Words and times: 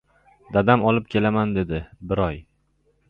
—Dam 0.69 0.85
olib 0.91 1.11
kelaman,— 1.15 1.53
dedi.— 1.59 1.85
Bir 2.13 2.23
oy! 2.29 2.41